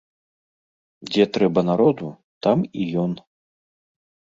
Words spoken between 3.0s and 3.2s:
ён.